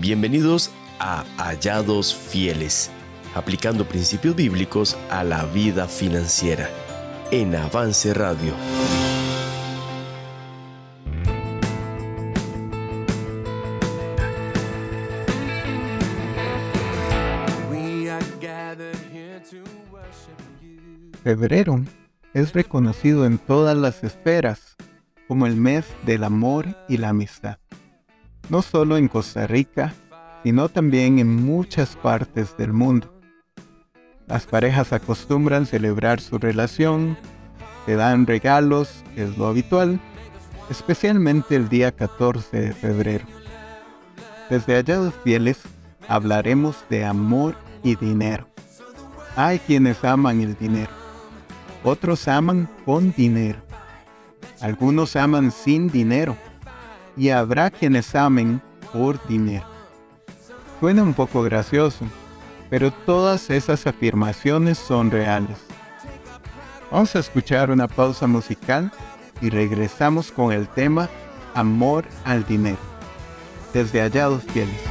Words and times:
Bienvenidos 0.00 0.70
a 0.98 1.26
Hallados 1.36 2.14
Fieles, 2.14 2.90
aplicando 3.34 3.84
principios 3.84 4.34
bíblicos 4.34 4.96
a 5.10 5.22
la 5.24 5.44
vida 5.44 5.86
financiera, 5.88 6.70
en 7.30 7.54
Avance 7.54 8.14
Radio. 8.14 8.54
Febrero 21.22 21.84
es 22.32 22.54
reconocido 22.54 23.26
en 23.26 23.36
todas 23.36 23.76
las 23.76 24.02
esferas 24.02 24.76
como 25.28 25.46
el 25.46 25.56
mes 25.56 25.84
del 26.06 26.24
amor 26.24 26.74
y 26.88 26.96
la 26.96 27.10
amistad. 27.10 27.58
No 28.50 28.62
solo 28.62 28.96
en 28.96 29.06
Costa 29.06 29.46
Rica, 29.46 29.94
sino 30.42 30.68
también 30.68 31.20
en 31.20 31.36
muchas 31.36 31.94
partes 31.94 32.56
del 32.56 32.72
mundo. 32.72 33.14
Las 34.26 34.44
parejas 34.44 34.92
acostumbran 34.92 35.66
celebrar 35.66 36.20
su 36.20 36.36
relación, 36.36 37.16
se 37.86 37.94
dan 37.94 38.26
regalos, 38.26 39.04
es 39.14 39.38
lo 39.38 39.46
habitual, 39.46 40.00
especialmente 40.68 41.54
el 41.54 41.68
día 41.68 41.92
14 41.92 42.60
de 42.60 42.72
febrero. 42.72 43.24
Desde 44.48 44.74
Hallados 44.74 45.14
Fieles 45.22 45.60
hablaremos 46.08 46.76
de 46.90 47.04
amor 47.04 47.54
y 47.84 47.94
dinero. 47.94 48.48
Hay 49.36 49.60
quienes 49.60 50.04
aman 50.04 50.40
el 50.40 50.56
dinero, 50.56 50.90
otros 51.84 52.26
aman 52.26 52.68
con 52.84 53.12
dinero, 53.12 53.60
algunos 54.60 55.14
aman 55.14 55.52
sin 55.52 55.88
dinero 55.88 56.36
y 57.16 57.30
habrá 57.30 57.70
quienes 57.70 58.14
amen 58.14 58.60
por 58.92 59.24
dinero. 59.26 59.64
Suena 60.80 61.02
un 61.02 61.14
poco 61.14 61.42
gracioso, 61.42 62.06
pero 62.70 62.90
todas 62.90 63.50
esas 63.50 63.86
afirmaciones 63.86 64.78
son 64.78 65.10
reales. 65.10 65.58
Vamos 66.90 67.14
a 67.14 67.20
escuchar 67.20 67.70
una 67.70 67.86
pausa 67.86 68.26
musical 68.26 68.90
y 69.40 69.50
regresamos 69.50 70.32
con 70.32 70.52
el 70.52 70.68
tema 70.68 71.08
Amor 71.54 72.04
al 72.24 72.44
Dinero. 72.46 72.78
Desde 73.72 74.00
Hallados 74.00 74.42
Fieles. 74.44 74.89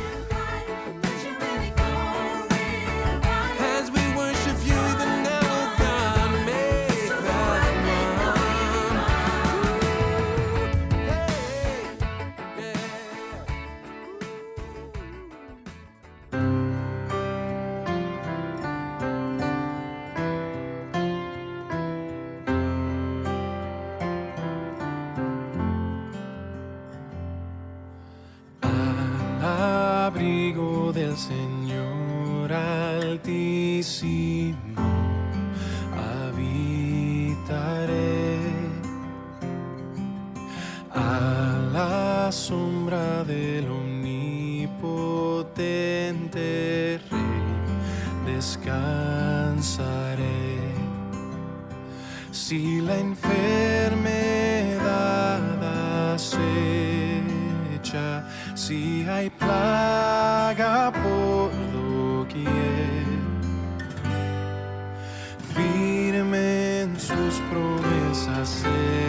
Promesas 68.49 68.65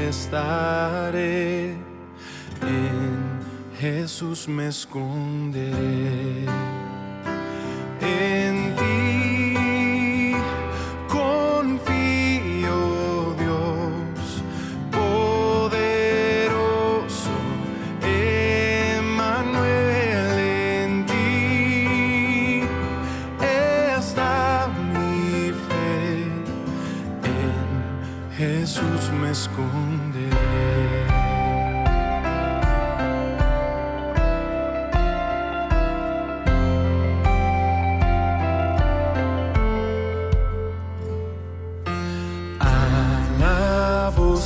estaré, 0.09 1.75
en 2.63 3.41
Jesús 3.79 4.49
me 4.49 4.69
esconderé. 4.69 6.47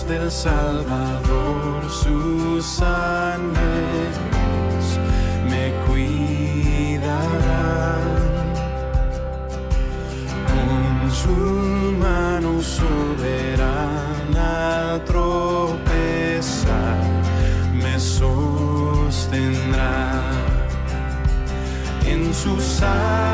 Del 0.07 0.31
Salvador, 0.31 1.91
sus 1.91 2.81
ángeles 2.83 4.19
me 5.49 5.73
cuidarán. 5.87 7.25
Con 10.47 11.11
su 11.11 11.37
mano 11.99 12.61
soberana 12.63 14.47
al 14.93 15.05
tropezar 15.05 16.99
me 17.73 17.99
sostendrá. 17.99 19.13
En 22.07 22.35
sus 22.35 22.83
alas 22.83 23.34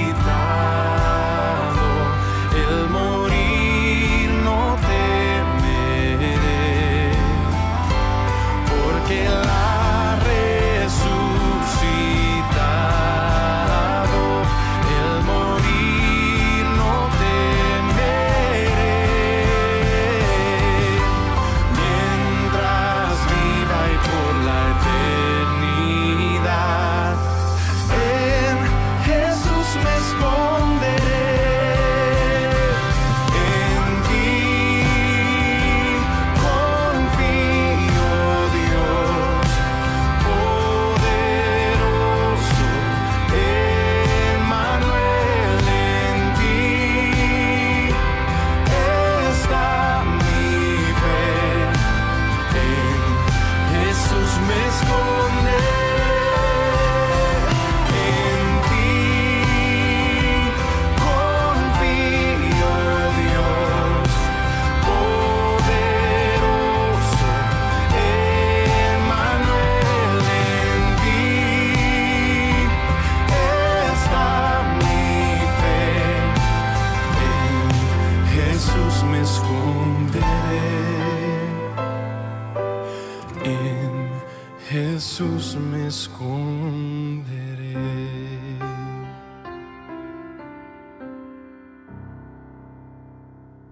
Jesús 85.01 85.57
me 85.57 85.87
esconderé. 85.87 87.73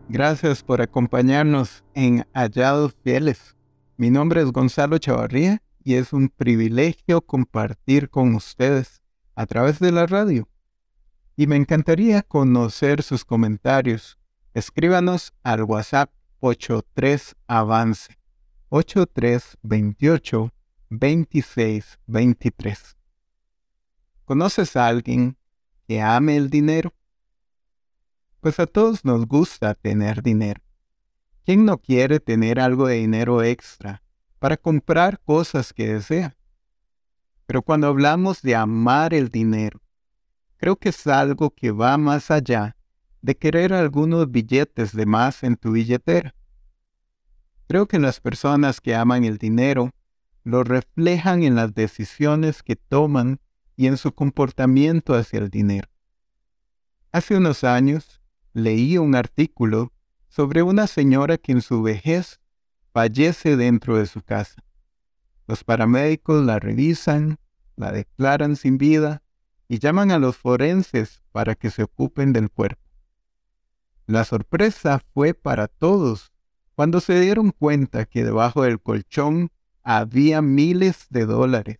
Gracias 0.07 0.63
por 0.63 0.81
acompañarnos 0.81 1.83
en 1.93 2.25
Hallados 2.33 2.95
Fieles. 3.03 3.55
Mi 3.95 4.09
nombre 4.09 4.41
es 4.41 4.51
Gonzalo 4.51 4.97
Chavarría 4.97 5.61
y 5.83 5.93
es 5.93 6.13
un 6.13 6.29
privilegio 6.29 7.21
compartir 7.21 8.09
con 8.09 8.33
ustedes 8.33 9.03
a 9.35 9.45
través 9.45 9.77
de 9.77 9.91
la 9.91 10.07
radio. 10.07 10.49
Y 11.35 11.45
me 11.45 11.57
encantaría 11.57 12.23
conocer 12.23 13.03
sus 13.03 13.23
comentarios. 13.23 14.17
Escríbanos 14.55 15.31
al 15.43 15.61
WhatsApp 15.61 16.09
83 16.39 17.35
Avance 17.45 18.17
8328 18.69 20.53
2623. 20.89 22.97
¿Conoces 24.25 24.75
a 24.75 24.87
alguien 24.87 25.37
que 25.87 26.01
ame 26.01 26.35
el 26.37 26.49
dinero? 26.49 26.95
Pues 28.41 28.59
a 28.59 28.65
todos 28.65 29.05
nos 29.05 29.27
gusta 29.27 29.75
tener 29.75 30.23
dinero. 30.23 30.61
¿Quién 31.45 31.65
no 31.65 31.77
quiere 31.77 32.19
tener 32.19 32.59
algo 32.59 32.87
de 32.87 32.95
dinero 32.95 33.43
extra 33.43 34.01
para 34.39 34.57
comprar 34.57 35.19
cosas 35.19 35.71
que 35.73 35.93
desea? 35.93 36.35
Pero 37.45 37.61
cuando 37.61 37.87
hablamos 37.87 38.41
de 38.41 38.55
amar 38.55 39.13
el 39.13 39.29
dinero, 39.29 39.81
creo 40.57 40.75
que 40.75 40.89
es 40.89 41.07
algo 41.07 41.51
que 41.51 41.71
va 41.71 41.97
más 41.97 42.31
allá 42.31 42.75
de 43.21 43.35
querer 43.35 43.73
algunos 43.73 44.31
billetes 44.31 44.95
de 44.95 45.05
más 45.05 45.43
en 45.43 45.55
tu 45.55 45.71
billetera. 45.71 46.33
Creo 47.67 47.87
que 47.87 47.99
las 47.99 48.19
personas 48.19 48.81
que 48.81 48.95
aman 48.95 49.23
el 49.23 49.37
dinero 49.37 49.91
lo 50.49 50.63
reflejan 50.63 51.43
en 51.43 51.55
las 51.55 51.73
decisiones 51.75 52.63
que 52.63 52.75
toman 52.75 53.39
y 53.75 53.87
en 53.87 53.97
su 53.97 54.13
comportamiento 54.13 55.13
hacia 55.13 55.39
el 55.39 55.49
dinero. 55.49 55.87
Hace 57.11 57.37
unos 57.37 57.63
años 57.63 58.21
leí 58.53 58.97
un 58.97 59.15
artículo 59.15 59.93
sobre 60.27 60.63
una 60.63 60.87
señora 60.87 61.37
que 61.37 61.51
en 61.51 61.61
su 61.61 61.81
vejez 61.81 62.39
fallece 62.91 63.55
dentro 63.57 63.97
de 63.97 64.07
su 64.07 64.21
casa. 64.21 64.63
Los 65.47 65.63
paramédicos 65.63 66.43
la 66.43 66.59
revisan, 66.59 67.37
la 67.75 67.91
declaran 67.91 68.55
sin 68.55 68.77
vida 68.77 69.21
y 69.67 69.79
llaman 69.79 70.11
a 70.11 70.19
los 70.19 70.35
forenses 70.35 71.21
para 71.31 71.55
que 71.55 71.69
se 71.69 71.83
ocupen 71.83 72.33
del 72.33 72.49
cuerpo. 72.49 72.81
La 74.07 74.23
sorpresa 74.23 74.99
fue 75.13 75.35
para 75.35 75.67
todos 75.67 76.31
cuando 76.73 77.01
se 77.01 77.19
dieron 77.19 77.51
cuenta 77.51 78.05
que 78.05 78.23
debajo 78.23 78.63
del 78.63 78.79
colchón 78.79 79.51
había 79.91 80.43
miles 80.43 81.07
de 81.09 81.25
dólares. 81.25 81.79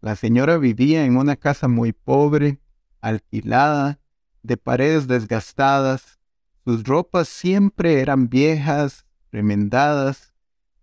La 0.00 0.16
señora 0.16 0.56
vivía 0.56 1.04
en 1.04 1.18
una 1.18 1.36
casa 1.36 1.68
muy 1.68 1.92
pobre, 1.92 2.58
alquilada, 3.02 4.00
de 4.42 4.56
paredes 4.56 5.08
desgastadas, 5.08 6.18
sus 6.64 6.84
ropas 6.84 7.28
siempre 7.28 8.00
eran 8.00 8.30
viejas, 8.30 9.04
remendadas, 9.30 10.32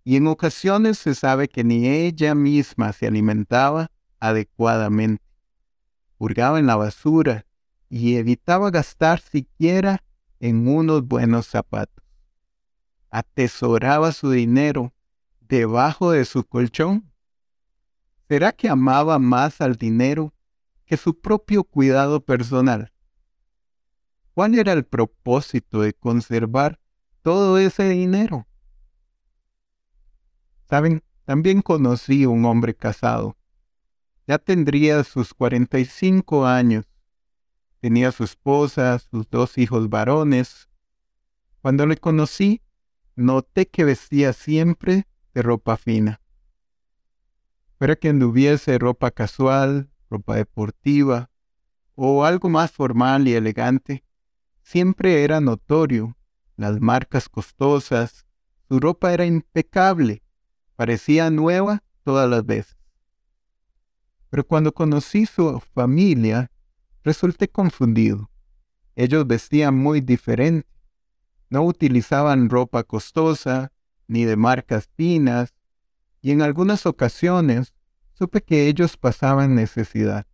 y 0.04 0.14
en 0.14 0.28
ocasiones 0.28 0.98
se 0.98 1.16
sabe 1.16 1.48
que 1.48 1.64
ni 1.64 1.88
ella 1.88 2.36
misma 2.36 2.92
se 2.92 3.08
alimentaba 3.08 3.90
adecuadamente. 4.20 5.24
Hurgaba 6.16 6.60
en 6.60 6.66
la 6.68 6.76
basura 6.76 7.44
y 7.88 8.14
evitaba 8.14 8.70
gastar 8.70 9.18
siquiera 9.18 10.04
en 10.38 10.68
unos 10.68 11.08
buenos 11.08 11.48
zapatos. 11.48 12.04
Atesoraba 13.10 14.12
su 14.12 14.30
dinero 14.30 14.92
debajo 15.50 16.12
de 16.12 16.24
su 16.24 16.44
colchón. 16.44 17.12
¿Será 18.28 18.52
que 18.52 18.68
amaba 18.68 19.18
más 19.18 19.60
al 19.60 19.74
dinero 19.74 20.32
que 20.86 20.96
su 20.96 21.20
propio 21.20 21.64
cuidado 21.64 22.24
personal? 22.24 22.92
¿Cuál 24.32 24.54
era 24.54 24.72
el 24.72 24.84
propósito 24.84 25.80
de 25.80 25.92
conservar 25.92 26.78
todo 27.22 27.58
ese 27.58 27.88
dinero? 27.88 28.46
Saben, 30.68 31.02
también 31.24 31.62
conocí 31.62 32.22
a 32.22 32.28
un 32.28 32.44
hombre 32.44 32.76
casado. 32.76 33.36
Ya 34.28 34.38
tendría 34.38 35.02
sus 35.02 35.34
45 35.34 36.46
años. 36.46 36.86
Tenía 37.80 38.12
su 38.12 38.22
esposa, 38.22 39.00
sus 39.00 39.28
dos 39.28 39.58
hijos 39.58 39.88
varones. 39.90 40.68
Cuando 41.60 41.86
le 41.86 41.96
conocí, 41.96 42.62
noté 43.16 43.66
que 43.66 43.82
vestía 43.82 44.32
siempre 44.32 45.09
de 45.34 45.42
ropa 45.42 45.76
fina. 45.76 46.20
Fuera 47.78 47.96
que 47.96 48.08
anduviese 48.08 48.78
ropa 48.78 49.10
casual, 49.10 49.90
ropa 50.10 50.36
deportiva 50.36 51.30
o 51.94 52.24
algo 52.24 52.48
más 52.48 52.70
formal 52.70 53.26
y 53.28 53.34
elegante, 53.34 54.04
siempre 54.62 55.24
era 55.24 55.40
notorio, 55.40 56.16
las 56.56 56.80
marcas 56.80 57.28
costosas, 57.28 58.26
su 58.68 58.80
ropa 58.80 59.12
era 59.12 59.24
impecable, 59.24 60.22
parecía 60.76 61.30
nueva 61.30 61.82
todas 62.04 62.28
las 62.28 62.44
veces. 62.44 62.76
Pero 64.30 64.46
cuando 64.46 64.72
conocí 64.72 65.26
su 65.26 65.60
familia, 65.74 66.50
resulté 67.02 67.48
confundido. 67.48 68.30
Ellos 68.94 69.26
vestían 69.26 69.76
muy 69.76 70.00
diferente. 70.00 70.68
No 71.48 71.62
utilizaban 71.62 72.48
ropa 72.48 72.84
costosa, 72.84 73.72
ni 74.10 74.24
de 74.24 74.36
marcas 74.36 74.88
finas, 74.96 75.54
y 76.20 76.32
en 76.32 76.42
algunas 76.42 76.84
ocasiones 76.84 77.72
supe 78.12 78.42
que 78.42 78.68
ellos 78.68 78.96
pasaban 78.96 79.54
necesidad 79.54 80.26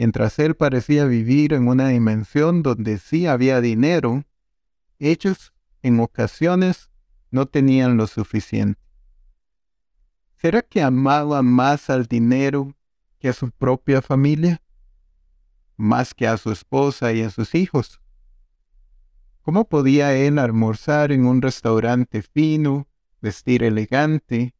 mientras 0.00 0.38
él 0.38 0.54
parecía 0.54 1.04
vivir 1.04 1.52
en 1.52 1.68
una 1.68 1.88
dimensión 1.88 2.62
donde 2.62 2.96
sí 2.96 3.26
había 3.26 3.60
dinero, 3.60 4.24
ellos 4.98 5.52
en 5.82 6.00
ocasiones 6.00 6.90
no 7.30 7.44
tenían 7.44 7.98
lo 7.98 8.06
suficiente. 8.06 8.80
¿Será 10.38 10.62
que 10.62 10.80
amaba 10.80 11.42
más 11.42 11.90
al 11.90 12.06
dinero 12.06 12.74
que 13.18 13.28
a 13.28 13.34
su 13.34 13.50
propia 13.50 14.00
familia? 14.00 14.62
Más 15.76 16.14
que 16.14 16.26
a 16.26 16.38
su 16.38 16.50
esposa 16.50 17.12
y 17.12 17.20
a 17.20 17.28
sus 17.28 17.54
hijos. 17.54 18.00
¿Cómo 19.50 19.64
podía 19.64 20.14
él 20.14 20.38
almorzar 20.38 21.10
en 21.10 21.26
un 21.26 21.42
restaurante 21.42 22.22
fino, 22.22 22.86
vestir 23.20 23.64
elegante, 23.64 24.54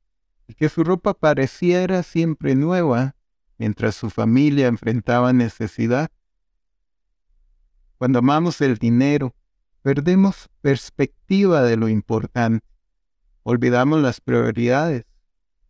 y 0.48 0.54
que 0.54 0.68
su 0.68 0.82
ropa 0.82 1.14
pareciera 1.14 2.02
siempre 2.02 2.56
nueva 2.56 3.14
mientras 3.56 3.94
su 3.94 4.10
familia 4.10 4.66
enfrentaba 4.66 5.32
necesidad. 5.32 6.10
Cuando 7.98 8.18
amamos 8.18 8.60
el 8.62 8.78
dinero, 8.78 9.36
perdemos 9.82 10.50
perspectiva 10.60 11.62
de 11.62 11.76
lo 11.76 11.88
importante, 11.88 12.66
olvidamos 13.44 14.02
las 14.02 14.20
prioridades, 14.20 15.04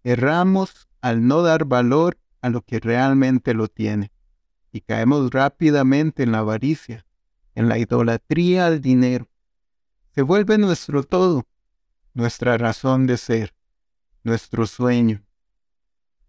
erramos 0.02 0.88
al 1.02 1.26
no 1.26 1.42
dar 1.42 1.66
valor 1.66 2.16
a 2.40 2.48
lo 2.48 2.62
que 2.62 2.80
realmente 2.80 3.52
lo 3.52 3.68
tiene. 3.68 4.12
Y 4.72 4.80
caemos 4.80 5.30
rápidamente 5.30 6.22
en 6.22 6.32
la 6.32 6.38
avaricia, 6.38 7.04
en 7.54 7.68
la 7.68 7.78
idolatría 7.78 8.66
al 8.66 8.80
dinero. 8.80 9.28
Se 10.14 10.22
vuelve 10.22 10.58
nuestro 10.58 11.02
todo, 11.02 11.46
nuestra 12.14 12.58
razón 12.58 13.06
de 13.06 13.16
ser, 13.16 13.54
nuestro 14.22 14.66
sueño. 14.66 15.22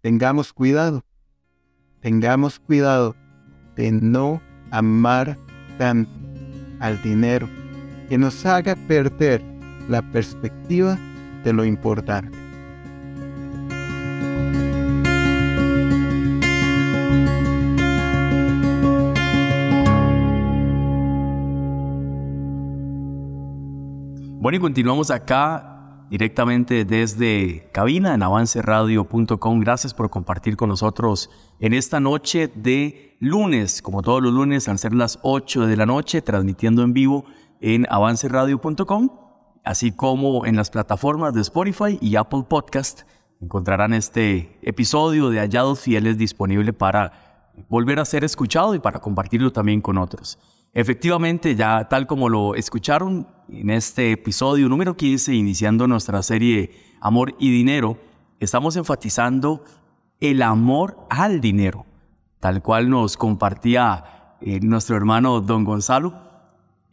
Tengamos 0.02 0.54
cuidado 0.54 1.04
tengamos 2.02 2.60
cuidado 2.60 3.16
de 3.76 3.92
no 3.92 4.42
amar 4.72 5.38
tanto 5.78 6.12
al 6.80 7.02
dinero 7.02 7.48
que 8.10 8.18
nos 8.18 8.46
haga 8.46 8.76
perder 8.88 9.42
la 9.88 10.02
perspectiva 10.12 10.98
de 11.44 11.54
lo 11.54 11.64
importante. 11.64 12.41
Y 24.54 24.60
continuamos 24.60 25.12
acá 25.12 26.08
directamente 26.10 26.84
desde 26.84 27.70
cabina 27.72 28.14
en 28.14 28.22
avanceradio.com. 28.22 29.60
Gracias 29.62 29.94
por 29.94 30.10
compartir 30.10 30.58
con 30.58 30.68
nosotros 30.68 31.30
en 31.62 31.74
esta 31.74 32.02
noche 32.02 32.52
de 32.54 33.16
lunes, 33.22 33.82
como 33.82 34.02
todos 34.02 34.22
los 34.22 34.34
lunes, 34.34 34.68
al 34.68 34.78
ser 34.78 34.94
las 34.94 35.20
8 35.22 35.68
de 35.68 35.78
la 35.78 35.86
noche, 35.86 36.22
transmitiendo 36.22 36.84
en 36.84 36.92
vivo 36.92 37.24
en 37.62 37.88
avanceradio.com, 37.90 39.10
así 39.64 39.94
como 39.94 40.46
en 40.46 40.58
las 40.58 40.70
plataformas 40.70 41.34
de 41.34 41.42
Spotify 41.42 41.98
y 42.02 42.18
Apple 42.18 42.44
Podcast. 42.50 43.04
Encontrarán 43.40 43.94
este 43.94 44.60
episodio 44.64 45.30
de 45.30 45.40
Hallados 45.40 45.80
Fieles 45.80 46.18
disponible 46.18 46.74
para 46.74 47.54
volver 47.70 48.00
a 48.00 48.06
ser 48.06 48.26
escuchado 48.26 48.76
y 48.76 48.80
para 48.80 49.00
compartirlo 49.00 49.54
también 49.54 49.80
con 49.80 49.98
otros. 49.98 50.38
Efectivamente, 50.74 51.54
ya 51.54 51.90
tal 51.90 52.08
como 52.08 52.30
lo 52.30 52.56
escucharon 52.56 53.28
en 53.50 53.70
este 53.70 54.14
episodio 54.14 54.70
número 54.70 54.96
15, 54.96 55.36
iniciando 55.36 55.86
nuestra 55.86 56.24
serie 56.24 56.72
Amor 57.02 57.36
y 57.40 57.52
Dinero, 57.52 57.98
estamos 58.40 58.78
enfatizando 58.78 59.66
el 60.22 60.42
amor 60.42 60.98
al 61.10 61.42
dinero, 61.42 61.86
tal 62.40 62.62
cual 62.62 62.90
nos 62.90 63.18
compartía 63.18 64.38
eh, 64.40 64.62
nuestro 64.62 64.96
hermano 64.96 65.42
don 65.42 65.66
Gonzalo. 65.66 66.14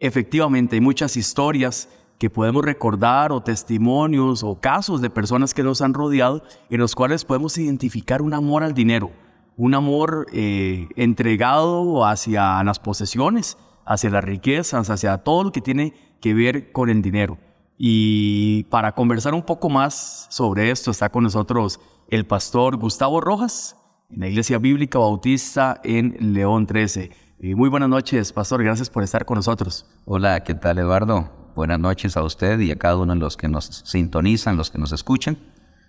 Efectivamente, 0.00 0.74
hay 0.74 0.80
muchas 0.80 1.16
historias 1.16 1.88
que 2.18 2.30
podemos 2.30 2.64
recordar 2.64 3.30
o 3.30 3.42
testimonios 3.42 4.42
o 4.42 4.58
casos 4.60 5.00
de 5.00 5.08
personas 5.08 5.54
que 5.54 5.62
nos 5.62 5.82
han 5.82 5.94
rodeado 5.94 6.42
en 6.68 6.80
los 6.80 6.96
cuales 6.96 7.24
podemos 7.24 7.56
identificar 7.58 8.22
un 8.22 8.34
amor 8.34 8.64
al 8.64 8.74
dinero, 8.74 9.12
un 9.56 9.76
amor 9.76 10.26
eh, 10.32 10.88
entregado 10.96 12.04
hacia 12.04 12.64
las 12.64 12.80
posesiones, 12.80 13.56
hacia 13.88 14.10
las 14.10 14.22
riquezas, 14.22 14.90
hacia 14.90 15.18
todo 15.18 15.44
lo 15.44 15.52
que 15.52 15.62
tiene 15.62 15.94
que 16.20 16.34
ver 16.34 16.72
con 16.72 16.90
el 16.90 17.00
dinero. 17.00 17.38
Y 17.78 18.64
para 18.64 18.92
conversar 18.92 19.34
un 19.34 19.42
poco 19.42 19.70
más 19.70 20.26
sobre 20.30 20.70
esto 20.70 20.90
está 20.90 21.08
con 21.08 21.24
nosotros 21.24 21.80
el 22.08 22.26
pastor 22.26 22.76
Gustavo 22.76 23.20
Rojas 23.20 23.76
en 24.10 24.20
la 24.20 24.28
Iglesia 24.28 24.58
Bíblica 24.58 24.98
Bautista 24.98 25.80
en 25.84 26.34
León 26.34 26.66
13. 26.66 27.10
Y 27.40 27.54
muy 27.54 27.68
buenas 27.70 27.88
noches, 27.88 28.32
pastor, 28.32 28.62
gracias 28.62 28.90
por 28.90 29.04
estar 29.04 29.24
con 29.24 29.36
nosotros. 29.36 29.86
Hola, 30.04 30.44
¿qué 30.44 30.54
tal 30.54 30.78
Eduardo? 30.78 31.52
Buenas 31.54 31.78
noches 31.78 32.16
a 32.16 32.22
usted 32.22 32.60
y 32.60 32.70
a 32.70 32.76
cada 32.76 32.96
uno 32.96 33.14
de 33.14 33.20
los 33.20 33.36
que 33.36 33.48
nos 33.48 33.64
sintonizan, 33.86 34.56
los 34.56 34.70
que 34.70 34.78
nos 34.78 34.92
escuchan. 34.92 35.38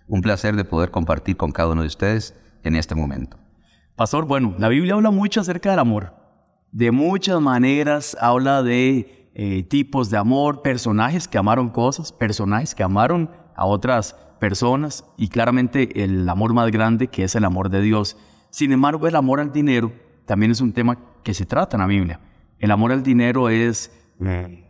Un 0.07 0.21
placer 0.21 0.55
de 0.55 0.63
poder 0.63 0.89
compartir 0.89 1.37
con 1.37 1.51
cada 1.51 1.69
uno 1.69 1.81
de 1.81 1.87
ustedes 1.87 2.33
en 2.63 2.75
este 2.75 2.95
momento. 2.95 3.37
Pastor, 3.95 4.25
bueno, 4.25 4.55
la 4.57 4.69
Biblia 4.69 4.93
habla 4.93 5.11
mucho 5.11 5.41
acerca 5.41 5.71
del 5.71 5.79
amor. 5.79 6.18
De 6.71 6.91
muchas 6.91 7.41
maneras 7.41 8.15
habla 8.21 8.61
de 8.61 9.29
eh, 9.33 9.63
tipos 9.63 10.09
de 10.09 10.17
amor, 10.17 10.61
personajes 10.61 11.27
que 11.27 11.37
amaron 11.37 11.69
cosas, 11.69 12.11
personajes 12.11 12.75
que 12.75 12.83
amaron 12.83 13.31
a 13.55 13.65
otras 13.65 14.15
personas 14.39 15.03
y 15.17 15.29
claramente 15.29 16.03
el 16.03 16.27
amor 16.29 16.53
más 16.53 16.71
grande 16.71 17.07
que 17.07 17.23
es 17.23 17.35
el 17.35 17.45
amor 17.45 17.69
de 17.69 17.81
Dios. 17.81 18.17
Sin 18.51 18.71
embargo, 18.71 19.07
el 19.07 19.15
amor 19.15 19.39
al 19.39 19.51
dinero 19.51 19.91
también 20.25 20.51
es 20.51 20.61
un 20.61 20.73
tema 20.73 20.97
que 21.23 21.33
se 21.33 21.45
trata 21.45 21.77
en 21.77 21.81
la 21.81 21.87
Biblia. 21.87 22.19
El 22.59 22.71
amor 22.71 22.91
al 22.91 23.03
dinero 23.03 23.49
es 23.49 23.91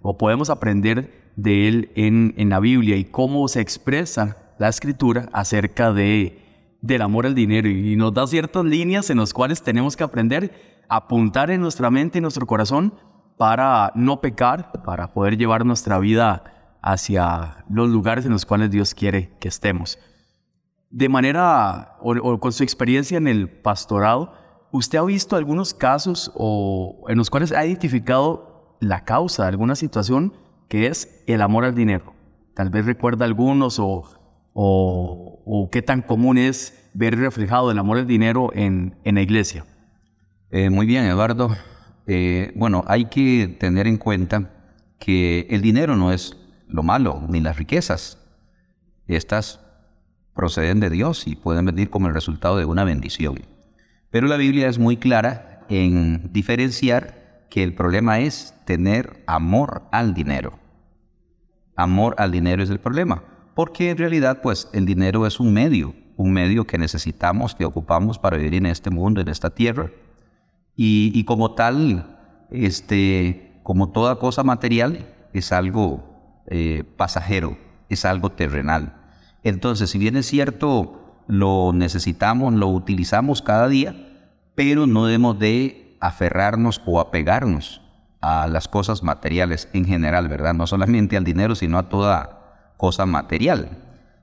o 0.01 0.17
podemos 0.17 0.49
aprender 0.49 1.31
de 1.35 1.67
él 1.67 1.91
en, 1.95 2.35
en, 2.37 2.49
la 2.49 2.59
Biblia 2.59 2.95
y 2.97 3.05
cómo 3.05 3.47
se 3.47 3.61
expresa 3.61 4.37
la 4.59 4.69
escritura 4.69 5.27
acerca 5.33 5.91
de, 5.91 6.37
del 6.81 7.01
amor 7.01 7.25
al 7.25 7.33
dinero 7.33 7.67
y 7.67 7.95
nos 7.95 8.13
da 8.13 8.27
ciertas 8.27 8.63
líneas 8.63 9.09
en 9.09 9.17
las 9.17 9.33
cuales 9.33 9.63
tenemos 9.63 9.97
que 9.97 10.03
aprender 10.03 10.78
apuntar 10.89 11.51
en 11.51 11.62
nuestra 11.62 11.89
mente 11.89 12.17
y 12.17 12.22
nuestro 12.22 12.46
corazón 12.46 12.93
para 13.38 13.91
no 13.96 14.19
pecar, 14.22 14.72
para 14.84 15.13
poder 15.13 15.38
llevar 15.38 15.65
nuestra 15.65 16.00
vida 16.00 16.43
hacia 16.81 17.63
los 17.69 17.89
lugares 17.89 18.25
en 18.25 18.31
los 18.31 18.46
cuales 18.46 18.72
Dios 18.72 18.93
quiere 18.93 19.31
que 19.39 19.48
estemos. 19.48 20.00
De 20.89 21.08
manera, 21.08 21.98
o, 22.01 22.13
o 22.17 22.39
con 22.39 22.51
su 22.51 22.63
experiencia 22.63 23.17
en 23.17 23.27
el 23.27 23.50
pastorado, 23.50 24.34
¿usted 24.72 24.98
ha 24.98 25.03
visto 25.03 25.36
algunos 25.36 25.74
casos 25.74 26.31
o 26.36 27.05
en 27.08 27.17
los 27.17 27.29
cuales 27.29 27.51
ha 27.51 27.65
identificado 27.65 28.77
la 28.79 29.03
causa 29.03 29.43
de 29.43 29.50
alguna 29.50 29.75
situación 29.75 30.34
que 30.67 30.88
es 30.88 31.24
el 31.27 31.41
amor 31.41 31.65
al 31.65 31.75
dinero. 31.75 32.13
Tal 32.53 32.69
vez 32.69 32.86
recuerda 32.86 33.25
algunos 33.25 33.79
o, 33.79 34.03
o, 34.53 35.69
qué 35.72 35.81
tan 35.81 36.01
común 36.01 36.38
es 36.38 36.89
ver 36.93 37.17
reflejado 37.17 37.72
el 37.72 37.79
amor 37.79 37.98
al 37.98 38.08
dinero 38.08 38.51
en, 38.53 38.96
en 39.03 39.15
la 39.15 39.22
iglesia. 39.22 39.65
Eh, 40.51 40.71
muy 40.71 40.87
bien, 40.87 41.05
Eduardo. 41.05 41.55
Eh, 42.07 42.51
bueno, 42.55 42.83
hay 42.87 43.05
que 43.05 43.55
tener 43.59 43.85
en 43.85 43.97
cuenta 43.97 44.49
que 44.97 45.45
el 45.51 45.61
dinero 45.61 45.95
no 45.95 46.11
es 46.11 46.37
lo 46.67 46.81
malo, 46.81 47.23
ni 47.29 47.39
las 47.39 47.57
riquezas. 47.57 48.17
Estas 49.07 49.59
proceden 50.33 50.79
de 50.79 50.89
Dios 50.89 51.27
y 51.27 51.35
pueden 51.35 51.65
venir 51.65 51.91
como 51.91 52.07
el 52.07 52.15
resultado 52.15 52.57
de 52.57 52.65
una 52.65 52.83
bendición. 52.83 53.41
Pero 54.09 54.27
la 54.27 54.37
Biblia 54.37 54.67
es 54.67 54.79
muy 54.79 54.97
clara 54.97 55.65
en 55.69 56.33
diferenciar 56.33 57.45
que 57.51 57.61
el 57.61 57.75
problema 57.75 58.19
es 58.19 58.55
tener 58.65 59.23
amor 59.27 59.83
al 59.91 60.15
dinero. 60.15 60.57
Amor 61.75 62.15
al 62.17 62.31
dinero 62.31 62.63
es 62.63 62.71
el 62.71 62.79
problema, 62.79 63.23
porque 63.53 63.91
en 63.91 63.97
realidad 63.97 64.41
pues 64.41 64.67
el 64.73 64.87
dinero 64.87 65.27
es 65.27 65.39
un 65.39 65.53
medio, 65.53 65.93
un 66.15 66.33
medio 66.33 66.65
que 66.65 66.79
necesitamos, 66.79 67.53
que 67.53 67.65
ocupamos 67.65 68.17
para 68.17 68.37
vivir 68.37 68.55
en 68.55 68.65
este 68.65 68.89
mundo, 68.89 69.21
en 69.21 69.27
esta 69.27 69.51
tierra. 69.51 69.91
Y, 70.81 71.25
como 71.25 71.55
tal, 71.55 72.17
este, 72.51 73.59
como 73.63 73.89
toda 73.89 74.15
cosa 74.15 74.43
material, 74.43 75.13
es 75.33 75.51
algo 75.51 76.41
eh, 76.48 76.86
pasajero, 76.95 77.57
es 77.89 78.05
algo 78.05 78.29
terrenal. 78.31 78.95
Entonces, 79.43 79.89
si 79.89 79.98
bien 79.98 80.15
es 80.15 80.27
cierto, 80.27 81.25
lo 81.27 81.74
necesitamos, 81.74 82.53
lo 82.53 82.69
utilizamos 82.69 83.41
cada 83.41 83.67
día, 83.67 83.93
pero 84.55 84.88
no 84.88 85.05
debemos 85.05 85.38
de 85.38 85.98
aferrarnos 86.00 86.81
o 86.86 87.01
apegarnos 87.01 87.81
a 88.21 88.48
las 88.48 88.69
cosas 88.69 89.03
materiales 89.03 89.67
en 89.74 89.83
general, 89.83 90.29
¿verdad? 90.29 90.53
No 90.53 90.65
solamente 90.65 91.17
al 91.17 91.25
dinero, 91.25 91.55
sino 91.55 91.77
a 91.77 91.89
toda 91.89 92.71
cosa 92.77 93.05
material. 93.05 93.67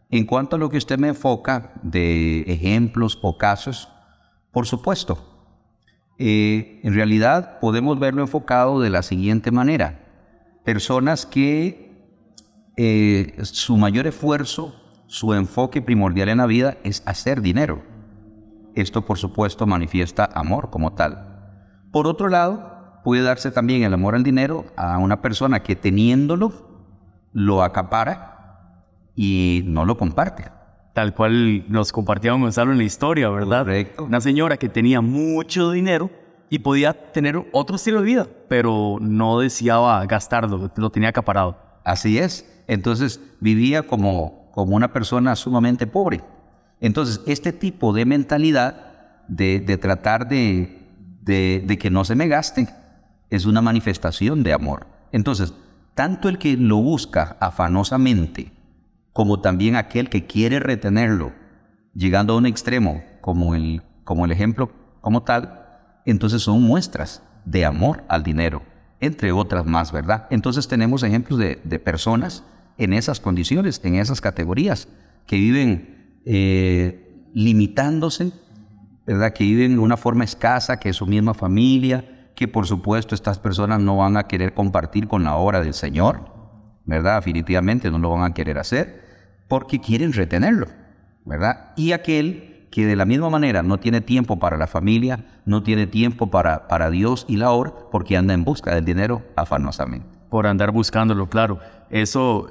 En 0.09 0.25
cuanto 0.25 0.57
a 0.57 0.59
lo 0.59 0.71
que 0.71 0.79
usted 0.79 0.99
me 0.99 1.09
enfoca 1.09 1.75
de 1.83 2.41
ejemplos 2.47 3.19
o 3.21 3.37
casos, 3.37 3.91
por 4.53 4.67
supuesto, 4.67 5.36
eh, 6.19 6.81
en 6.83 6.95
realidad 6.95 7.59
podemos 7.61 7.99
verlo 7.99 8.23
enfocado 8.23 8.81
de 8.81 8.91
la 8.91 9.03
siguiente 9.03 9.51
manera. 9.51 10.01
Personas 10.65 11.27
que 11.27 11.87
eh, 12.77 13.37
su 13.43 13.77
mayor 13.77 14.07
esfuerzo, 14.07 14.75
su 15.07 15.35
enfoque 15.35 15.83
primordial 15.83 16.29
en 16.29 16.39
la 16.39 16.47
vida 16.47 16.79
es 16.85 17.03
hacer 17.07 17.41
dinero. 17.41 17.83
Esto, 18.75 19.03
por 19.07 19.19
supuesto, 19.19 19.67
manifiesta 19.67 20.29
amor 20.35 20.71
como 20.71 20.95
tal. 20.95 21.37
Por 21.93 22.07
otro 22.07 22.29
lado, 22.29 23.01
puede 23.05 23.23
darse 23.23 23.51
también 23.51 23.83
el 23.83 23.95
amor 23.95 24.15
al 24.15 24.23
dinero 24.23 24.67
a 24.77 24.99
una 24.99 25.23
persona 25.23 25.63
que 25.63 25.77
teniéndolo 25.77 26.53
lo 27.33 27.63
acapara 27.63 28.83
y 29.15 29.63
no 29.65 29.85
lo 29.85 29.97
comparte. 29.97 30.56
Tal 30.97 31.12
cual 31.12 31.67
nos 31.69 31.93
compartía 31.93 32.33
Gonzalo 32.33 32.73
en 32.73 32.79
la 32.79 32.85
historia, 32.85 33.29
¿verdad? 33.29 33.65
Correcto. 33.67 34.05
Una 34.05 34.19
señora 34.23 34.57
que 34.57 34.71
tenía 34.71 35.03
mucho 35.03 35.71
dinero 35.71 36.09
y 36.49 36.61
podía 36.61 36.95
tener 37.12 37.38
otro 37.53 37.76
estilo 37.76 38.00
de 38.00 38.07
vida, 38.07 38.26
pero 38.49 38.97
no 38.99 39.41
deseaba 39.41 40.07
gastarlo, 40.07 40.71
lo 40.75 40.91
tenía 40.91 41.11
acaparado. 41.11 41.59
Así 41.85 42.17
es. 42.17 42.50
Entonces 42.67 43.21
vivía 43.41 43.83
como, 43.83 44.50
como 44.55 44.75
una 44.75 44.95
persona 44.95 45.37
sumamente 45.37 45.87
pobre. 45.87 46.25
Entonces, 46.81 47.21
este 47.26 47.53
tipo 47.53 47.93
de 47.93 48.07
mentalidad 48.07 49.26
de, 49.29 49.61
de 49.61 49.76
tratar 49.76 50.26
de, 50.26 50.81
de, 51.21 51.79
que 51.79 51.91
no 51.91 52.07
se 52.07 52.15
me 52.15 52.26
gaste, 52.26 52.71
es 53.29 53.45
una 53.45 53.61
manifestación 53.61 54.43
de 54.43 54.55
amor. 54.55 54.87
Entonces, 55.12 55.53
tanto 55.95 56.31
el 56.31 56.38
que 56.38 56.57
lo 56.57 56.79
busca 56.79 57.37
afanosamente, 57.38 58.56
como 59.17 59.41
también 59.41 59.77
aquel 59.77 60.11
que 60.11 60.27
quiere 60.27 60.61
retenerlo, 60.61 61.33
llegando 61.95 62.35
a 62.35 62.37
un 62.37 62.45
extremo, 62.45 63.03
como 63.23 63.55
el, 63.55 63.81
como 64.05 64.27
el 64.27 64.31
ejemplo 64.31 64.71
como 65.01 65.23
tal, 65.23 65.65
entonces 66.05 66.43
son 66.43 66.61
muestras 66.61 67.23
de 67.47 67.65
amor 67.65 68.05
al 68.11 68.23
dinero, 68.23 68.61
entre 69.01 69.33
otras 69.33 69.65
más, 69.65 69.91
¿verdad? 69.91 70.27
Entonces 70.29 70.69
tenemos 70.69 71.03
ejemplos 71.03 71.39
de, 71.39 71.79
personas 71.79 72.45
en 72.77 72.93
esas 72.93 73.19
condiciones, 73.19 73.81
en 73.85 73.95
esas 73.95 74.21
categorías, 74.21 74.87
que 75.27 75.37
viven 75.37 76.21
eh, 76.27 77.31
limitándose 77.33 78.33
¿verdad? 79.07 79.33
Que 79.33 79.45
viven 79.45 79.77
de 79.77 79.79
una 79.79 79.97
forma 79.97 80.25
escasa, 80.25 80.79
que 80.79 80.91
es 80.91 80.97
su 80.97 81.07
misma 81.07 81.33
familia, 81.33 82.29
que 82.35 82.49
por 82.49 82.67
supuesto 82.67 83.15
estas 83.15 83.39
personas 83.39 83.81
no 83.81 83.97
van 83.97 84.19
a 84.19 84.25
querer 84.25 84.53
compartir 84.53 85.09
con 85.09 85.25
la 85.25 85.37
obra 85.37 85.63
del 85.63 85.73
Señor, 85.73 86.21
¿verdad? 86.85 87.17
Definitivamente 87.17 87.91
no 87.91 87.99
lo 87.99 88.11
van 88.11 88.31
a 88.31 88.35
querer 88.35 88.59
hacer 88.59 89.06
porque 89.49 89.81
quieren 89.81 90.12
retenerlo, 90.12 90.67
¿verdad? 91.25 91.73
Y 91.76 91.93
aquel 91.93 92.67
que 92.71 92.87
de 92.87 92.97
la 92.97 93.05
misma 93.05 93.31
manera 93.31 93.62
no 93.62 93.79
tiene 93.79 94.00
tiempo 94.00 94.38
para 94.38 94.57
la 94.57 94.67
familia, 94.67 95.25
no 95.45 95.62
tiene 95.62 95.87
tiempo 95.87 96.31
para, 96.31 96.69
para 96.69 96.91
Dios 96.91 97.25
y 97.29 97.37
la 97.37 97.50
obra, 97.50 97.73
porque 97.91 98.17
anda 98.17 98.35
en 98.35 98.45
busca 98.45 98.75
del 98.75 98.85
dinero 98.85 99.23
afanosamente. 99.37 100.07
Por 100.29 100.47
andar 100.47 100.73
buscándolo, 100.73 101.29
claro. 101.29 101.61
Eso, 101.88 102.49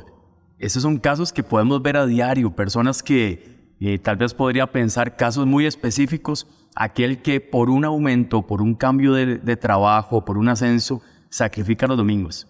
esos 0.58 0.82
son 0.82 0.98
casos 0.98 1.32
que 1.32 1.44
podemos 1.44 1.82
ver 1.82 1.98
a 1.98 2.06
diario, 2.06 2.56
personas 2.56 3.04
que 3.04 3.56
y 3.80 3.98
tal 4.00 4.16
vez 4.16 4.34
podría 4.34 4.68
pensar 4.68 5.18
casos 5.18 5.46
muy 5.46 5.66
específicos, 5.66 6.48
aquel 6.76 7.22
que 7.22 7.42
por 7.42 7.70
un 7.70 7.86
aumento, 7.86 8.44
por 8.44 8.62
un 8.62 8.76
cambio 8.76 9.14
de, 9.14 9.58
trabajo, 9.58 10.24
por 10.24 10.38
un 10.38 10.50
ascenso, 10.50 11.02
sacrifica 11.30 11.88
los 11.88 11.98
domingos. 11.98 12.48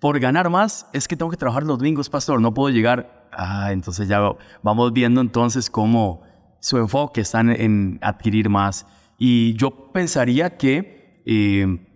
Por 0.00 0.18
ganar 0.18 0.50
más 0.50 0.86
es 0.92 1.06
que 1.06 1.16
tengo 1.16 1.30
que 1.30 1.36
trabajar 1.36 1.64
los 1.64 1.78
domingos, 1.78 2.08
pastor, 2.08 2.40
no 2.40 2.54
puedo 2.54 2.74
llegar. 2.74 3.21
Ah, 3.32 3.72
entonces 3.72 4.08
ya 4.08 4.20
vamos 4.62 4.92
viendo 4.92 5.20
entonces 5.20 5.70
cómo 5.70 6.22
su 6.60 6.78
enfoque 6.78 7.22
está 7.22 7.40
en, 7.40 7.98
adquirir 8.02 8.48
más. 8.48 8.86
Y 9.18 9.54
yo 9.54 9.92
pensaría 9.92 10.56
que 10.56 11.22
eh, 11.26 11.86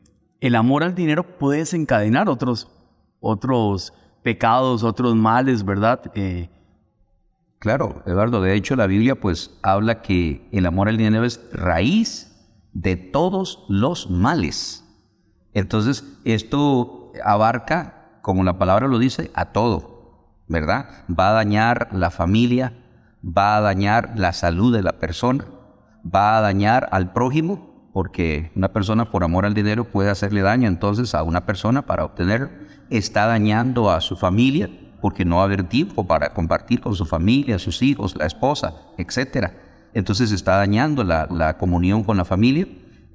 el 0.40 0.54
amor 0.54 0.82
al 0.82 0.94
dinero 0.94 1.38
puede 1.38 1.60
desencadenar 1.60 2.28
otros, 2.28 2.68
otros 3.20 3.92
pecados, 4.22 4.82
otros 4.82 5.14
males, 5.14 5.64
¿verdad? 5.64 6.10
Eh, 6.14 6.48
Claro, 7.58 8.02
Eduardo, 8.06 8.42
de 8.42 8.54
hecho 8.54 8.76
la 8.76 8.86
Biblia 8.86 9.18
pues 9.18 9.58
habla 9.62 10.02
que 10.02 10.46
el 10.52 10.66
amor 10.66 10.88
al 10.88 10.98
dinero 10.98 11.24
es 11.24 11.40
raíz 11.52 12.32
de 12.72 12.96
todos 12.96 13.64
los 13.68 14.10
males. 14.10 14.84
Entonces, 15.54 16.04
esto 16.24 17.12
abarca, 17.24 18.20
como 18.20 18.44
la 18.44 18.58
palabra 18.58 18.88
lo 18.88 18.98
dice, 18.98 19.30
a 19.34 19.52
todo, 19.52 19.95
¿verdad? 20.48 20.88
Va 21.08 21.30
a 21.30 21.32
dañar 21.32 21.88
la 21.92 22.10
familia, 22.10 22.72
va 23.24 23.56
a 23.56 23.60
dañar 23.60 24.12
la 24.16 24.32
salud 24.32 24.74
de 24.74 24.82
la 24.82 24.98
persona, 24.98 25.44
va 26.04 26.38
a 26.38 26.40
dañar 26.40 26.88
al 26.92 27.12
prójimo, 27.12 27.90
porque 27.92 28.52
una 28.54 28.72
persona 28.72 29.10
por 29.10 29.24
amor 29.24 29.46
al 29.46 29.54
dinero 29.54 29.84
puede 29.84 30.10
hacerle 30.10 30.42
daño 30.42 30.68
entonces 30.68 31.14
a 31.14 31.22
una 31.22 31.46
persona 31.46 31.82
para 31.82 32.04
obtener, 32.04 32.50
está 32.90 33.26
dañando 33.26 33.90
a 33.90 34.00
su 34.00 34.16
familia, 34.16 34.70
porque 35.00 35.24
no 35.24 35.36
va 35.36 35.42
a 35.42 35.44
haber 35.46 35.64
tiempo 35.64 36.06
para 36.06 36.32
compartir 36.32 36.80
con 36.80 36.94
su 36.94 37.04
familia, 37.04 37.58
sus 37.58 37.82
hijos, 37.82 38.16
la 38.16 38.26
esposa, 38.26 38.74
etc. 38.98 39.50
Entonces 39.94 40.32
está 40.32 40.56
dañando 40.56 41.04
la, 41.04 41.26
la 41.30 41.56
comunión 41.58 42.04
con 42.04 42.16
la 42.16 42.24
familia 42.24 42.66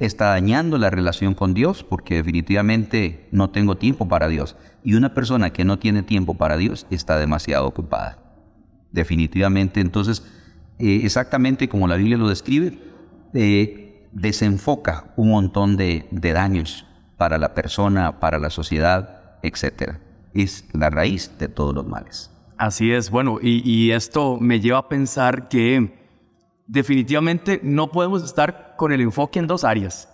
está 0.02 0.30
dañando 0.30 0.80
la 0.80 0.90
relación 0.90 1.36
con 1.36 1.54
Dios 1.54 1.84
porque 1.84 2.16
definitivamente 2.16 3.28
no 3.32 3.52
tengo 3.52 3.78
tiempo 3.78 4.08
para 4.08 4.28
Dios. 4.28 4.58
Y 4.84 4.96
una 4.96 5.14
persona 5.14 5.52
que 5.52 5.64
no 5.64 5.78
tiene 5.78 6.02
tiempo 6.02 6.34
para 6.34 6.58
Dios 6.58 6.88
está 6.90 7.20
demasiado 7.20 7.68
ocupada. 7.68 8.18
Definitivamente, 8.92 9.80
entonces, 9.80 10.26
eh, 10.80 11.02
exactamente 11.04 11.70
como 11.70 11.88
la 11.88 11.98
Biblia 11.98 12.18
lo 12.18 12.30
describe, 12.30 12.80
eh, 13.36 14.08
desenfoca 14.12 15.14
un 15.18 15.30
montón 15.30 15.78
de, 15.78 16.08
daños 16.12 16.86
para 17.18 17.38
la 17.38 17.54
persona, 17.54 18.20
para 18.20 18.40
la 18.40 18.50
sociedad, 18.50 19.38
etc. 19.44 19.98
Es 20.34 20.66
la 20.74 20.90
raíz 20.90 21.32
de 21.38 21.48
todos 21.48 21.76
los 21.76 21.86
males. 21.86 22.32
Así 22.58 22.92
es, 22.92 23.12
bueno, 23.12 23.38
y 23.42 23.92
esto 23.92 24.38
me 24.40 24.60
lleva 24.60 24.80
a 24.80 24.90
pensar 24.90 25.48
que 25.48 26.01
definitivamente 26.72 27.60
no 27.64 27.92
podemos 27.92 28.24
estar 28.24 28.76
con 28.78 28.94
el 28.94 29.02
enfoque 29.02 29.40
en 29.40 29.48
dos 29.48 29.66
áreas. 29.66 30.08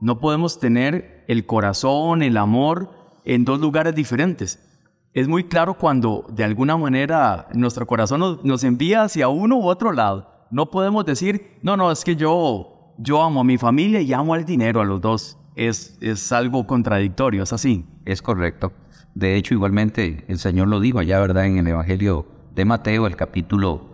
No 0.00 0.18
podemos 0.18 0.58
tener 0.58 1.24
el 1.28 1.44
corazón, 1.44 2.22
el 2.22 2.38
amor 2.38 2.90
en 3.26 3.44
dos 3.44 3.60
lugares 3.60 3.94
diferentes. 3.94 4.66
Es 5.12 5.28
muy 5.28 5.44
claro 5.44 5.74
cuando 5.74 6.24
de 6.30 6.42
alguna 6.42 6.78
manera 6.78 7.48
nuestro 7.52 7.86
corazón 7.86 8.40
nos, 8.42 8.64
envía 8.64 9.02
hacia 9.02 9.28
uno 9.28 9.58
u 9.58 9.66
otro 9.66 9.92
lado. 9.92 10.46
No 10.50 10.70
podemos 10.70 11.04
decir, 11.04 11.58
no, 11.62 11.76
no, 11.76 11.90
es 11.90 12.02
que 12.02 12.16
yo, 12.16 12.94
yo 12.96 13.22
amo 13.22 13.40
a 13.40 13.44
mi 13.44 13.58
familia 13.58 14.00
y 14.00 14.14
amo 14.14 14.32
al 14.32 14.46
dinero 14.46 14.80
a 14.80 14.86
los 14.86 15.02
dos. 15.02 15.36
Es, 15.54 15.98
es 16.00 16.32
algo 16.32 16.66
contradictorio, 16.66 17.42
es 17.42 17.52
así. 17.52 17.84
Es 18.06 18.22
correcto. 18.22 18.72
De 19.14 19.36
hecho, 19.36 19.52
igualmente 19.52 20.24
el 20.28 20.38
Señor 20.38 20.68
lo 20.68 20.80
dijo 20.80 20.98
allá, 20.98 21.20
¿verdad? 21.20 21.44
En 21.44 21.58
el 21.58 21.66
Evangelio 21.66 22.26
de 22.54 22.64
Mateo, 22.64 23.06
el 23.06 23.16
capítulo 23.16 23.89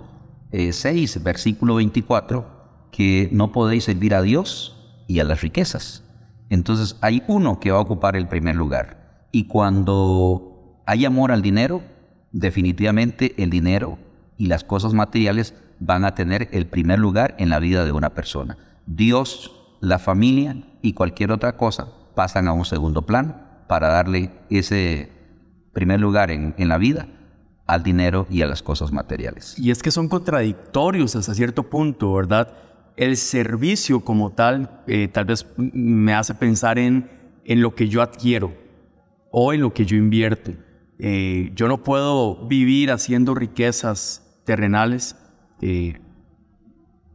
6, 0.52 1.16
eh, 1.16 1.20
versículo 1.22 1.76
24, 1.76 2.46
que 2.90 3.28
no 3.32 3.52
podéis 3.52 3.84
servir 3.84 4.14
a 4.14 4.22
Dios 4.22 4.76
y 5.06 5.20
a 5.20 5.24
las 5.24 5.42
riquezas. 5.42 6.04
Entonces 6.48 6.96
hay 7.00 7.22
uno 7.26 7.60
que 7.60 7.70
va 7.70 7.78
a 7.78 7.82
ocupar 7.82 8.16
el 8.16 8.28
primer 8.28 8.56
lugar. 8.56 9.28
Y 9.32 9.46
cuando 9.46 10.82
hay 10.86 11.04
amor 11.04 11.32
al 11.32 11.42
dinero, 11.42 11.82
definitivamente 12.32 13.34
el 13.42 13.50
dinero 13.50 13.98
y 14.36 14.46
las 14.46 14.64
cosas 14.64 14.94
materiales 14.94 15.54
van 15.80 16.04
a 16.04 16.14
tener 16.14 16.48
el 16.52 16.66
primer 16.66 16.98
lugar 16.98 17.34
en 17.38 17.50
la 17.50 17.58
vida 17.58 17.84
de 17.84 17.92
una 17.92 18.10
persona. 18.10 18.56
Dios, 18.86 19.52
la 19.80 19.98
familia 19.98 20.56
y 20.80 20.92
cualquier 20.92 21.32
otra 21.32 21.56
cosa 21.56 21.88
pasan 22.14 22.48
a 22.48 22.52
un 22.52 22.64
segundo 22.64 23.02
plano 23.02 23.34
para 23.66 23.88
darle 23.88 24.30
ese 24.48 25.10
primer 25.72 26.00
lugar 26.00 26.30
en, 26.30 26.54
en 26.56 26.68
la 26.68 26.78
vida 26.78 27.08
al 27.66 27.82
dinero 27.82 28.26
y 28.30 28.42
a 28.42 28.46
las 28.46 28.62
cosas 28.62 28.92
materiales. 28.92 29.58
Y 29.58 29.70
es 29.70 29.82
que 29.82 29.90
son 29.90 30.08
contradictorios 30.08 31.16
hasta 31.16 31.34
cierto 31.34 31.64
punto, 31.64 32.14
¿verdad? 32.14 32.52
El 32.96 33.16
servicio 33.16 34.00
como 34.00 34.30
tal 34.30 34.82
eh, 34.86 35.08
tal 35.08 35.26
vez 35.26 35.46
me 35.56 36.14
hace 36.14 36.34
pensar 36.34 36.78
en, 36.78 37.10
en 37.44 37.60
lo 37.60 37.74
que 37.74 37.88
yo 37.88 38.02
adquiero 38.02 38.54
o 39.30 39.52
en 39.52 39.60
lo 39.60 39.74
que 39.74 39.84
yo 39.84 39.96
invierto. 39.96 40.52
Eh, 40.98 41.50
yo 41.54 41.68
no 41.68 41.82
puedo 41.82 42.46
vivir 42.46 42.90
haciendo 42.90 43.34
riquezas 43.34 44.40
terrenales 44.44 45.16
eh, 45.60 46.00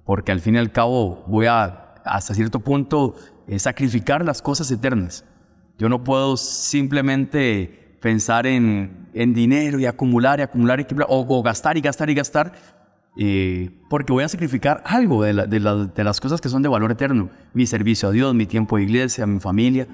porque 0.06 0.32
al 0.32 0.42
fin 0.42 0.56
y 0.56 0.58
al 0.60 0.72
cabo 0.72 1.24
voy 1.28 1.46
a, 1.48 1.96
hasta 2.04 2.34
cierto 2.34 2.60
punto, 2.60 3.16
sacrificar 3.58 4.24
las 4.24 4.42
cosas 4.42 4.70
eternas. 4.72 5.26
Yo 5.78 5.90
no 5.90 6.04
puedo 6.04 6.38
simplemente 6.38 7.81
pensar 8.02 8.48
en, 8.48 9.08
en 9.14 9.34
dinero 9.34 9.80
y 9.80 9.86
acumular 9.86 10.40
y 10.40 10.44
acumular, 10.44 10.82
y, 10.82 10.86
o, 11.08 11.44
gastar 11.44 11.78
y 11.78 11.82
gastar 11.82 12.10
y 12.10 12.16
gastar, 12.16 12.52
eh, 13.16 13.70
porque 13.90 14.12
voy 14.12 14.24
a 14.24 14.28
sacrificar 14.28 14.82
algo 14.86 15.24
de, 15.24 15.34
de, 15.34 16.04
las 16.04 16.20
cosas 16.20 16.42
que 16.42 16.50
son 16.50 16.64
de 16.64 16.70
valor 16.70 16.92
eterno, 16.92 17.30
mi 17.54 17.66
servicio 17.66 18.10
a 18.10 18.12
Dios, 18.12 18.34
mi 18.34 18.48
tiempo 18.48 18.78
de 18.78 18.84
iglesia, 18.84 19.26
mi 19.28 19.40
familia, 19.40 19.88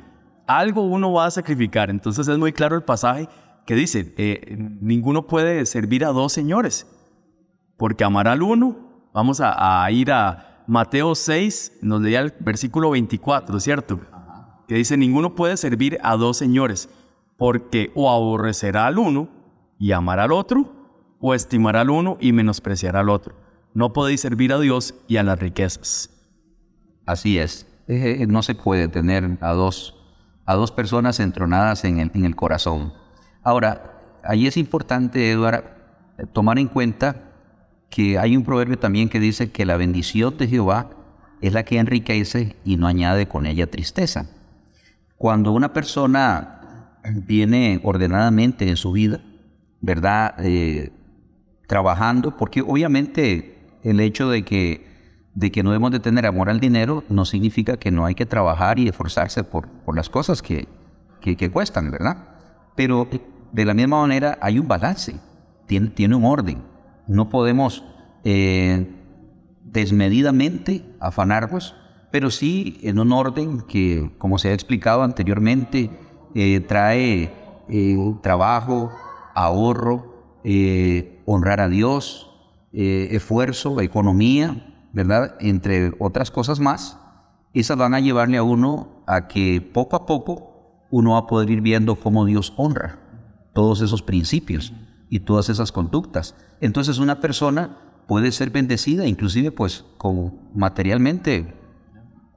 algo 0.47 0.83
uno 0.83 1.11
va 1.11 1.25
a 1.25 1.31
sacrificar. 1.31 1.89
Entonces 1.89 2.27
es 2.27 2.37
muy 2.37 2.53
claro 2.53 2.75
el 2.75 2.83
pasaje 2.83 3.27
que 3.65 3.75
dice, 3.75 4.13
eh, 4.17 4.55
ninguno 4.79 5.27
puede 5.27 5.65
servir 5.65 6.05
a 6.05 6.09
dos 6.09 6.31
señores, 6.31 6.87
porque 7.75 8.05
amar 8.05 8.29
al 8.29 8.41
uno, 8.41 9.09
vamos 9.13 9.41
a, 9.41 9.83
a 9.83 9.91
ir 9.91 10.11
a 10.11 10.63
Mateo 10.65 11.13
6, 11.13 11.79
nos 11.81 12.01
leía 12.01 12.21
el 12.21 12.33
versículo 12.39 12.91
24, 12.91 13.59
¿cierto? 13.59 13.99
Que 14.69 14.75
dice, 14.75 14.95
ninguno 14.95 15.35
puede 15.35 15.57
servir 15.57 15.97
a 16.03 16.15
dos 16.15 16.37
señores 16.37 16.89
porque 17.37 17.91
o 17.95 18.11
aborrecerá 18.11 18.87
al 18.87 18.97
uno 18.97 19.29
y 19.79 19.91
amará 19.91 20.23
al 20.23 20.31
otro, 20.31 20.73
o 21.19 21.33
estimará 21.33 21.81
al 21.81 21.89
uno 21.89 22.17
y 22.19 22.31
menospreciará 22.31 22.99
al 22.99 23.09
otro. 23.09 23.35
No 23.73 23.93
podéis 23.93 24.21
servir 24.21 24.53
a 24.53 24.59
Dios 24.59 24.95
y 25.07 25.17
a 25.17 25.23
las 25.23 25.39
riquezas. 25.39 26.09
Así 27.05 27.37
es. 27.37 27.67
Eh, 27.87 28.25
no 28.27 28.43
se 28.43 28.55
puede 28.55 28.87
tener 28.87 29.37
a 29.41 29.53
dos, 29.53 29.95
a 30.45 30.55
dos 30.55 30.71
personas 30.71 31.19
entronadas 31.19 31.85
en 31.85 31.99
el, 31.99 32.11
en 32.13 32.25
el 32.25 32.35
corazón. 32.35 32.93
Ahora, 33.43 34.19
ahí 34.23 34.47
es 34.47 34.57
importante, 34.57 35.31
Eduardo, 35.31 35.63
tomar 36.33 36.59
en 36.59 36.67
cuenta 36.67 37.27
que 37.89 38.17
hay 38.17 38.35
un 38.35 38.43
proverbio 38.43 38.77
también 38.77 39.09
que 39.09 39.19
dice 39.19 39.51
que 39.51 39.65
la 39.65 39.77
bendición 39.77 40.37
de 40.37 40.47
Jehová 40.47 40.89
es 41.41 41.53
la 41.53 41.63
que 41.63 41.77
enriquece 41.77 42.55
y 42.65 42.77
no 42.77 42.87
añade 42.87 43.27
con 43.27 43.45
ella 43.45 43.69
tristeza. 43.69 44.27
Cuando 45.17 45.51
una 45.51 45.73
persona 45.73 46.56
viene 47.13 47.79
ordenadamente 47.83 48.67
en 48.67 48.77
su 48.77 48.91
vida, 48.91 49.21
¿verdad? 49.81 50.35
Eh, 50.39 50.91
trabajando, 51.67 52.37
porque 52.37 52.61
obviamente 52.61 53.57
el 53.83 53.99
hecho 53.99 54.29
de 54.29 54.43
que, 54.43 54.87
de 55.35 55.51
que 55.51 55.63
no 55.63 55.71
debemos 55.71 55.91
de 55.91 55.99
tener 55.99 56.25
amor 56.25 56.49
al 56.49 56.59
dinero 56.59 57.03
no 57.09 57.25
significa 57.25 57.77
que 57.77 57.91
no 57.91 58.05
hay 58.05 58.15
que 58.15 58.25
trabajar 58.25 58.79
y 58.79 58.87
esforzarse 58.87 59.43
por, 59.43 59.67
por 59.67 59.95
las 59.95 60.09
cosas 60.09 60.41
que, 60.41 60.67
que, 61.21 61.51
cuestan, 61.51 61.91
¿verdad? 61.91 62.17
Pero 62.75 63.07
de 63.51 63.65
la 63.65 63.73
misma 63.73 64.01
manera 64.01 64.37
hay 64.41 64.59
un 64.59 64.67
balance, 64.67 65.15
tiene, 65.65 65.89
tiene 65.89 66.15
un 66.15 66.25
orden. 66.25 66.63
No 67.07 67.29
podemos 67.29 67.83
eh, 68.23 68.87
desmedidamente 69.63 70.85
afanarnos, 70.99 71.75
pero 72.11 72.31
sí 72.31 72.79
en 72.83 72.99
un 72.99 73.11
orden 73.11 73.61
que, 73.61 74.11
como 74.17 74.37
se 74.37 74.49
ha 74.49 74.53
explicado 74.53 75.03
anteriormente, 75.03 75.89
eh, 76.35 76.59
trae 76.61 77.31
eh, 77.69 78.15
trabajo, 78.21 78.91
ahorro, 79.33 80.39
eh, 80.43 81.21
honrar 81.25 81.59
a 81.59 81.69
Dios, 81.69 82.23
esfuerzo, 82.71 83.81
economía, 83.81 84.87
¿verdad? 84.93 85.35
Entre 85.39 85.93
otras 85.99 86.29
cosas 86.29 86.59
más, 86.59 86.99
esas 87.53 87.77
van 87.77 87.95
a 87.95 87.99
llevarle 87.99 88.37
a 88.37 88.43
uno 88.43 89.03
a 89.07 89.27
que 89.27 89.61
poco 89.61 89.95
a 89.95 90.05
poco 90.05 90.85
uno 90.91 91.13
va 91.13 91.19
a 91.19 91.27
poder 91.27 91.49
ir 91.49 91.61
viendo 91.61 91.95
cómo 91.95 92.25
Dios 92.25 92.53
honra 92.55 92.99
todos 93.53 93.81
esos 93.81 94.03
principios 94.03 94.73
y 95.09 95.21
todas 95.21 95.49
esas 95.49 95.71
conductas. 95.71 96.35
Entonces 96.61 96.99
una 96.99 97.19
persona 97.19 97.77
puede 98.07 98.31
ser 98.31 98.51
bendecida, 98.51 99.07
inclusive 99.07 99.51
pues 99.51 99.85
con 99.97 100.51
materialmente, 100.53 101.55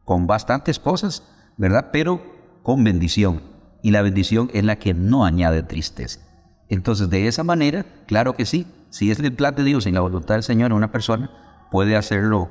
con 0.05 0.27
bastantes 0.27 0.79
cosas, 0.79 1.23
¿verdad? 1.59 1.91
Pero 1.93 2.23
con 2.63 2.83
bendición 2.83 3.50
y 3.83 3.91
la 3.91 4.03
bendición 4.03 4.51
es 4.53 4.65
la 4.65 4.77
que 4.77 4.95
no 4.95 5.25
añade 5.25 5.63
tristeza. 5.63 6.21
Entonces, 6.69 7.11
de 7.11 7.27
esa 7.27 7.43
manera, 7.45 7.85
claro 8.07 8.35
que 8.35 8.47
sí, 8.47 8.67
si 8.91 9.11
es 9.11 9.19
el 9.19 9.33
plan 9.33 9.55
de 9.55 9.65
Dios 9.65 9.87
y 9.87 9.93
la 9.93 10.01
voluntad 10.01 10.35
del 10.35 10.43
Señor, 10.43 10.73
una 10.73 10.93
persona 10.93 11.31
puede 11.71 11.97
hacerlo 11.97 12.51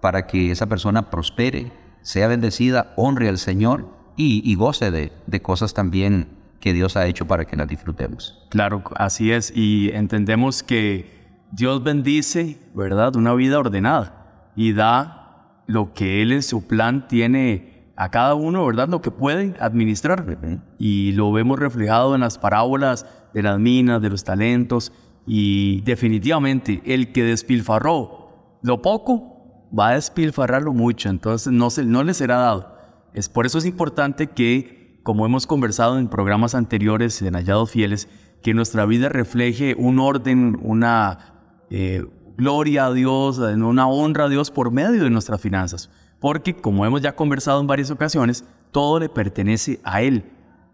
para 0.00 0.26
que 0.26 0.50
esa 0.50 0.66
persona 0.66 1.10
prospere, 1.10 1.72
sea 2.02 2.28
bendecida, 2.28 2.92
honre 2.96 3.28
al 3.28 3.38
Señor 3.38 3.88
y, 4.16 4.54
goce 4.56 4.90
de, 4.90 5.12
de 5.26 5.42
cosas 5.42 5.74
también 5.74 6.28
que 6.60 6.72
Dios 6.72 6.96
ha 6.96 7.06
hecho 7.06 7.26
para 7.26 7.44
que 7.44 7.56
las 7.56 7.68
disfrutemos. 7.68 8.46
Claro, 8.50 8.82
así 8.96 9.32
es. 9.32 9.52
Y 9.54 9.90
entendemos 9.92 10.62
que 10.62 11.22
Dios 11.50 11.82
bendice, 11.82 12.58
¿verdad? 12.74 13.16
Una 13.16 13.34
vida 13.34 13.58
ordenada 13.58 14.50
y 14.54 14.72
da 14.72 15.62
lo 15.66 15.92
que 15.92 16.22
Él 16.22 16.32
en 16.32 16.42
su 16.42 16.66
plan 16.66 17.08
tiene 17.08 17.71
a 17.96 18.10
cada 18.10 18.34
uno, 18.34 18.64
¿verdad? 18.66 18.88
Lo 18.88 19.02
que 19.02 19.10
puede 19.10 19.54
administrar. 19.60 20.38
Y 20.78 21.12
lo 21.12 21.32
vemos 21.32 21.58
reflejado 21.58 22.14
en 22.14 22.22
las 22.22 22.38
parábolas 22.38 23.06
de 23.34 23.42
las 23.42 23.58
minas, 23.58 24.02
de 24.02 24.10
los 24.10 24.24
talentos, 24.24 24.92
Y 25.26 25.82
definitivamente 25.82 26.82
el 26.84 27.12
que 27.12 27.22
despilfarró 27.22 28.22
lo 28.62 28.82
poco 28.82 29.68
va 29.76 29.88
a 29.88 29.94
despilfarrarlo 29.94 30.72
mucho, 30.72 31.08
entonces 31.08 31.52
no, 31.52 31.70
se, 31.70 31.84
no 31.84 32.04
le 32.04 32.14
será 32.14 32.36
dado. 32.36 32.76
Es 33.14 33.28
por 33.28 33.46
eso 33.46 33.58
es 33.58 33.66
importante 33.66 34.28
que, 34.28 35.00
como 35.02 35.26
hemos 35.26 35.46
conversado 35.46 35.98
en 35.98 36.08
programas 36.08 36.54
anteriores 36.54 37.20
en 37.22 37.34
Hallados 37.34 37.70
Fieles, 37.70 38.08
que 38.42 38.54
nuestra 38.54 38.86
vida 38.86 39.08
refleje 39.08 39.74
un 39.76 39.98
orden, 39.98 40.58
una 40.62 41.34
eh, 41.70 42.04
gloria 42.36 42.86
a 42.86 42.92
Dios, 42.92 43.38
una 43.38 43.86
honra 43.86 44.24
a 44.24 44.28
Dios 44.28 44.50
por 44.50 44.70
medio 44.70 45.04
de 45.04 45.10
nuestras 45.10 45.40
finanzas. 45.40 45.90
Porque, 46.22 46.54
como 46.54 46.86
hemos 46.86 47.02
ya 47.02 47.16
conversado 47.16 47.60
en 47.60 47.66
varias 47.66 47.90
ocasiones, 47.90 48.44
todo 48.70 49.00
le 49.00 49.08
pertenece 49.08 49.80
a 49.82 50.02
Él. 50.02 50.24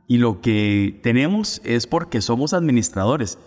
Y 0.07 0.19
lo 0.19 0.43
que 0.43 1.01
tenemos 1.03 1.63
es 1.65 1.87
porque 1.87 2.21
somos 2.21 2.53
administradores 2.53 3.39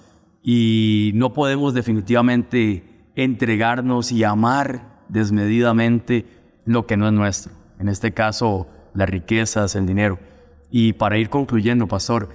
y 0.44 1.12
no 1.14 1.32
podemos 1.32 1.76
definitivamente 1.76 2.84
entregarnos 3.16 4.12
y 4.12 4.24
amar 4.24 5.04
desmedidamente 5.10 6.26
lo 6.66 6.88
que 6.88 6.98
no 6.98 7.06
es 7.08 7.14
nuestro. 7.14 7.54
En 7.80 7.88
este 7.88 8.14
caso, 8.14 8.68
las 8.96 9.08
riquezas, 9.08 9.76
el 9.76 9.86
dinero. 9.86 10.18
Y 10.72 10.94
para 10.94 11.20
ir 11.20 11.30
concluyendo, 11.30 11.88
pastor, 11.88 12.30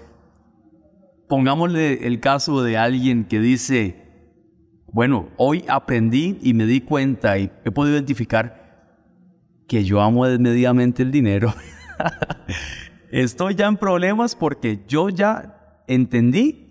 pongámosle 1.28 2.06
el 2.06 2.20
caso 2.20 2.62
de 2.62 2.76
alguien 2.76 3.24
que 3.24 3.40
dice, 3.40 4.06
bueno, 4.92 5.28
hoy 5.36 5.64
aprendí 5.66 6.38
y 6.40 6.54
me 6.54 6.66
di 6.66 6.82
cuenta 6.82 7.36
y 7.38 7.50
he 7.64 7.72
podido 7.72 7.96
identificar 7.96 8.65
que 9.66 9.84
yo 9.84 10.00
amo 10.00 10.26
desmedidamente 10.26 11.02
el 11.02 11.10
dinero. 11.10 11.52
Estoy 13.10 13.54
ya 13.54 13.66
en 13.66 13.76
problemas 13.76 14.34
porque 14.34 14.84
yo 14.86 15.08
ya 15.08 15.82
entendí 15.86 16.66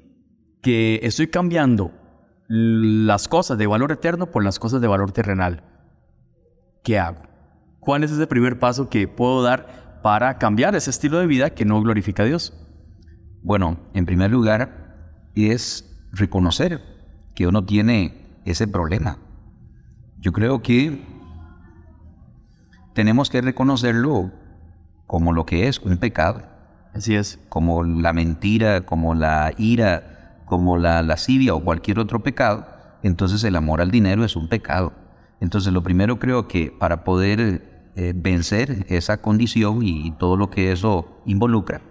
que 0.61 0.99
estoy 1.03 1.27
cambiando 1.27 1.91
las 2.47 3.27
cosas 3.27 3.57
de 3.57 3.67
valor 3.67 3.91
eterno 3.91 4.27
por 4.31 4.43
las 4.43 4.59
cosas 4.59 4.81
de 4.81 4.87
valor 4.87 5.11
terrenal. 5.11 5.63
¿Qué 6.83 6.99
hago? 6.99 7.21
¿Cuál 7.79 8.03
es 8.03 8.11
ese 8.11 8.27
primer 8.27 8.59
paso 8.59 8.89
que 8.89 9.07
puedo 9.07 9.41
dar 9.43 10.01
para 10.03 10.37
cambiar 10.37 10.75
ese 10.75 10.89
estilo 10.89 11.19
de 11.19 11.27
vida 11.27 11.51
que 11.51 11.65
no 11.65 11.81
glorifica 11.81 12.23
a 12.23 12.25
Dios? 12.25 12.53
Bueno, 13.41 13.79
en 13.93 14.05
primer 14.05 14.31
lugar 14.31 15.29
es 15.35 16.07
reconocer 16.11 16.81
que 17.35 17.47
uno 17.47 17.65
tiene 17.65 18.41
ese 18.45 18.67
problema. 18.67 19.19
Yo 20.19 20.31
creo 20.31 20.61
que 20.61 21.14
tenemos 22.95 23.29
que 23.29 23.41
reconocerlo 23.41 24.31
como 25.05 25.33
lo 25.33 25.45
que 25.45 25.67
es 25.67 25.79
un 25.79 25.97
pecado. 25.97 26.43
Así 26.93 27.13
es. 27.13 27.39
Como 27.49 27.83
la 27.83 28.13
mentira, 28.13 28.85
como 28.85 29.13
la 29.13 29.53
ira, 29.57 30.39
como 30.45 30.77
la 30.77 31.03
lascivia 31.03 31.53
o 31.53 31.63
cualquier 31.63 31.99
otro 31.99 32.23
pecado. 32.23 32.65
Entonces 33.03 33.43
el 33.43 33.57
amor 33.57 33.81
al 33.81 33.91
dinero 33.91 34.23
es 34.23 34.37
un 34.37 34.47
pecado. 34.47 34.93
Entonces 35.41 35.73
lo 35.73 35.83
primero 35.83 36.19
creo 36.19 36.47
que 36.47 36.71
para 36.71 37.03
poder 37.03 37.91
eh, 37.97 38.13
vencer 38.15 38.85
esa 38.87 39.21
condición 39.21 39.81
y 39.83 40.11
todo 40.11 40.37
lo 40.37 40.49
que 40.49 40.71
eso 40.71 41.21
involucra, 41.25 41.81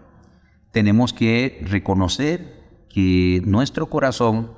tenemos 0.73 1.13
que 1.13 1.63
reconocer 1.69 2.87
que 2.89 3.43
nuestro 3.45 3.91
corazón 3.91 4.53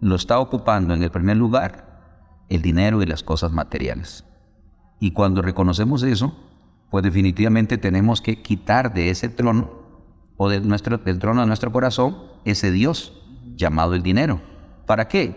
lo 0.00 0.16
está 0.16 0.40
ocupando 0.40 0.92
en 0.92 1.04
el 1.04 1.10
primer 1.12 1.36
lugar 1.36 2.44
el 2.48 2.62
dinero 2.62 3.00
y 3.00 3.06
las 3.06 3.22
cosas 3.22 3.52
materiales. 3.52 4.24
Y 5.02 5.10
cuando 5.10 5.42
reconocemos 5.42 6.04
eso, 6.04 6.32
pues 6.88 7.02
definitivamente 7.02 7.76
tenemos 7.76 8.22
que 8.22 8.40
quitar 8.40 8.94
de 8.94 9.10
ese 9.10 9.28
trono 9.28 9.72
o 10.36 10.48
de 10.48 10.60
nuestro, 10.60 10.96
del 10.96 11.18
trono 11.18 11.40
de 11.40 11.48
nuestro 11.48 11.72
corazón 11.72 12.18
ese 12.44 12.70
Dios 12.70 13.20
llamado 13.56 13.94
el 13.96 14.04
dinero. 14.04 14.40
¿Para 14.86 15.08
qué? 15.08 15.34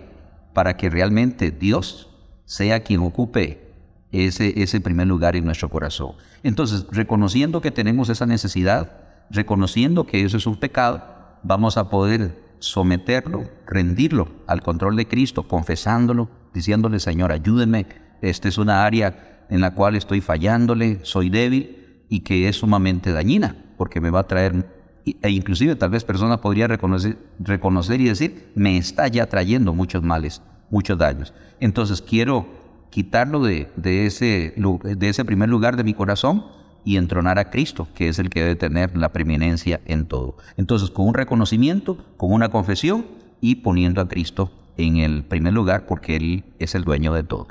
Para 0.53 0.77
que 0.77 0.91
realmente 0.91 1.49
Dios 1.49 2.11
sea 2.45 2.83
quien 2.83 2.99
ocupe 2.99 3.73
ese, 4.11 4.53
ese 4.61 4.81
primer 4.81 5.07
lugar 5.07 5.35
en 5.35 5.45
nuestro 5.45 5.67
corazón. 5.67 6.11
Entonces, 6.43 6.85
reconociendo 6.91 7.59
que 7.59 7.71
tenemos 7.71 8.09
esa 8.09 8.27
necesidad, 8.27 9.25
reconociendo 9.31 10.05
que 10.05 10.23
eso 10.23 10.37
es 10.37 10.45
un 10.45 10.57
pecado, 10.57 11.03
vamos 11.41 11.77
a 11.77 11.89
poder 11.89 12.39
someterlo, 12.59 13.45
rendirlo 13.65 14.27
al 14.45 14.61
control 14.61 14.95
de 14.95 15.07
Cristo, 15.07 15.47
confesándolo, 15.47 16.29
diciéndole, 16.53 16.99
Señor, 16.99 17.31
ayúdeme, 17.31 17.87
esta 18.21 18.47
es 18.47 18.59
una 18.59 18.85
área 18.85 19.34
en 19.49 19.61
la 19.61 19.73
cual 19.73 19.95
estoy 19.95 20.21
fallándole, 20.21 20.99
soy 21.03 21.29
débil 21.29 22.03
y 22.09 22.21
que 22.21 22.47
es 22.47 22.57
sumamente 22.57 23.11
dañina, 23.11 23.55
porque 23.77 24.01
me 24.01 24.09
va 24.09 24.21
a 24.21 24.27
traer, 24.27 24.65
e 25.05 25.29
inclusive 25.29 25.75
tal 25.75 25.89
vez 25.89 26.03
persona 26.03 26.41
podría 26.41 26.67
reconocer, 26.67 27.17
reconocer 27.39 28.01
y 28.01 28.05
decir, 28.05 28.51
me 28.55 28.77
está 28.77 29.07
ya 29.07 29.27
trayendo 29.27 29.73
muchos 29.73 30.03
males, 30.03 30.41
muchos 30.69 30.97
daños. 30.97 31.33
Entonces 31.59 32.01
quiero 32.01 32.47
quitarlo 32.89 33.43
de, 33.43 33.67
ese, 33.83 34.53
de 34.55 35.09
ese 35.09 35.25
primer 35.25 35.49
lugar 35.49 35.75
de 35.75 35.83
mi 35.83 35.93
corazón 35.93 36.45
y 36.85 36.97
entronar 36.97 37.39
a 37.39 37.49
Cristo, 37.49 37.87
que 37.95 38.07
es 38.07 38.19
el 38.19 38.29
que 38.29 38.41
debe 38.41 38.55
tener 38.55 38.95
la 38.95 39.11
preeminencia 39.11 39.81
en 39.85 40.05
todo. 40.05 40.37
Entonces, 40.55 40.91
con 40.91 41.07
un 41.07 41.13
reconocimiento, 41.15 41.97
con 42.15 42.31
una 42.31 42.49
confesión 42.49 43.05
y 43.41 43.55
poniendo 43.55 44.01
a 44.01 44.07
Cristo 44.07 44.51
en 44.77 44.97
el 44.97 45.23
primer 45.23 45.53
lugar, 45.53 45.87
porque 45.87 46.15
Él 46.15 46.43
es 46.59 46.75
el 46.75 46.83
dueño 46.83 47.11
de 47.13 47.23
todo. 47.23 47.47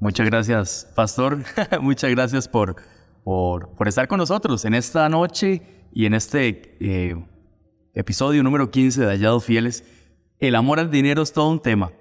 Muchas 0.00 0.24
gracias, 0.24 0.90
Pastor. 0.94 1.40
Muchas 1.82 2.10
gracias 2.10 2.48
por, 2.48 2.76
por, 3.22 3.86
estar 3.86 4.08
con 4.08 4.16
nosotros 4.16 4.64
en 4.64 4.72
esta 4.72 5.06
noche 5.10 5.60
y 5.92 6.06
en 6.06 6.14
este 6.14 6.74
eh, 6.80 7.22
episodio 7.92 8.42
número 8.42 8.70
15 8.70 9.02
de 9.02 9.06
Hallados 9.06 9.44
Fieles. 9.44 9.84
El 10.38 10.54
amor 10.54 10.80
al 10.80 10.90
dinero 10.90 11.20
es 11.20 11.34
todo 11.34 11.50
un 11.50 11.60
tema 11.60 11.92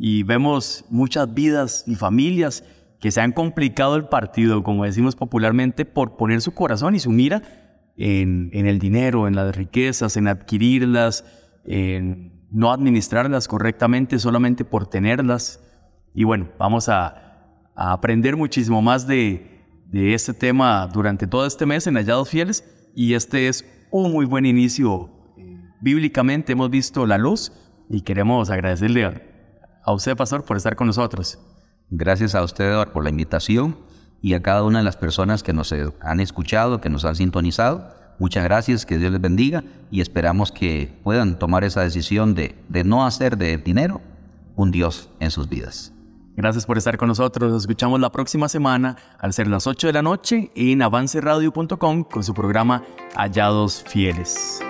y 0.00 0.24
vemos 0.24 0.84
muchas 0.90 1.32
vidas 1.32 1.84
y 1.86 1.94
familias 1.94 2.64
que 2.98 3.12
se 3.12 3.20
han 3.20 3.30
complicado 3.30 3.94
el 3.94 4.08
partido, 4.08 4.64
como 4.64 4.84
decimos 4.84 5.14
popularmente, 5.14 5.84
por 5.84 6.16
poner 6.16 6.40
su 6.40 6.54
corazón 6.54 6.96
y 6.96 6.98
su 6.98 7.10
mira 7.10 7.42
en, 7.96 8.50
el 8.52 8.80
dinero, 8.80 9.28
en 9.28 9.36
las 9.36 9.54
riquezas, 9.54 10.16
en 10.16 10.26
adquirirlas, 10.26 11.24
en 11.64 12.32
no 12.50 12.72
administrarlas 12.72 13.46
correctamente 13.46 14.18
solamente 14.18 14.64
por 14.64 14.88
tenerlas. 14.88 15.60
Y 16.14 16.24
bueno, 16.24 16.48
vamos 16.58 16.88
a, 16.88 17.23
aprender 17.74 18.36
muchísimo 18.36 18.82
más 18.82 19.06
de, 19.06 19.64
de, 19.86 20.14
este 20.14 20.34
tema 20.34 20.86
durante 20.86 21.26
todo 21.26 21.46
este 21.46 21.66
mes 21.66 21.86
en 21.86 21.96
Hallados 21.96 22.28
Fieles 22.28 22.64
y 22.94 23.14
este 23.14 23.48
es 23.48 23.64
un 23.90 24.12
muy 24.12 24.26
buen 24.26 24.46
inicio. 24.46 25.10
Bíblicamente 25.80 26.52
hemos 26.52 26.70
visto 26.70 27.06
la 27.06 27.18
luz 27.18 27.52
y 27.90 28.02
queremos 28.02 28.50
agradecerle 28.50 29.22
a 29.84 29.92
usted, 29.92 30.16
Pastor, 30.16 30.44
por 30.44 30.56
estar 30.56 30.76
con 30.76 30.86
nosotros. 30.86 31.38
Gracias 31.90 32.34
a 32.34 32.42
usted, 32.42 32.64
Eduardo, 32.64 32.92
por 32.92 33.04
la 33.04 33.10
invitación 33.10 33.76
y 34.22 34.34
a 34.34 34.42
cada 34.42 34.64
una 34.64 34.78
de 34.78 34.84
las 34.84 34.96
personas 34.96 35.42
que 35.42 35.52
nos 35.52 35.74
han 36.00 36.20
escuchado, 36.20 36.80
que 36.80 36.88
nos 36.88 37.04
han 37.04 37.16
sintonizado. 37.16 37.92
Muchas 38.18 38.44
gracias, 38.44 38.86
que 38.86 38.96
Dios 38.96 39.12
les 39.12 39.20
bendiga 39.20 39.64
y 39.90 40.00
esperamos 40.00 40.50
que 40.50 40.98
puedan 41.02 41.38
tomar 41.38 41.64
esa 41.64 41.82
decisión 41.82 42.34
de, 42.34 42.54
de 42.68 42.84
no 42.84 43.04
hacer 43.04 43.36
de 43.36 43.58
dinero 43.58 44.00
un 44.56 44.70
Dios 44.70 45.10
en 45.20 45.30
sus 45.30 45.48
vidas. 45.48 45.93
Gracias 46.36 46.66
por 46.66 46.78
estar 46.78 46.96
con 46.96 47.08
nosotros. 47.08 47.52
Nos 47.52 47.62
escuchamos 47.62 48.00
la 48.00 48.10
próxima 48.10 48.48
semana 48.48 48.96
al 49.18 49.32
ser 49.32 49.46
las 49.46 49.66
8 49.66 49.86
de 49.86 49.92
la 49.92 50.02
noche 50.02 50.50
en 50.54 50.82
avanceradio.com 50.82 52.04
con 52.04 52.24
su 52.24 52.34
programa 52.34 52.82
Hallados 53.14 53.84
Fieles. 53.86 54.60